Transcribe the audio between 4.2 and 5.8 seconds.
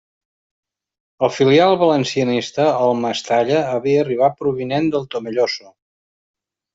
provinent del Tomelloso.